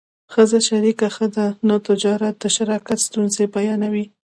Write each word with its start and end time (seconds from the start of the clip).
ښځه 0.33 0.59
شریکه 0.69 1.07
ښه 1.15 1.27
ده 1.35 1.47
نه 1.67 1.75
تجارت 1.87 2.35
د 2.39 2.45
شراکت 2.55 2.99
ستونزې 3.07 3.45
بیانوي 3.53 4.05